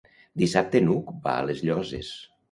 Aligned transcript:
Dissabte 0.41 0.79
n'Hug 0.85 1.11
va 1.27 1.33
a 1.41 1.43
les 1.49 1.61
Llosses. 1.67 2.09